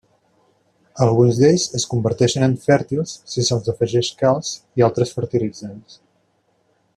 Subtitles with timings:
[1.05, 6.01] Alguns d'ells es converteixen en fèrtils si se'ls afegeix calç i altres fertilitzants.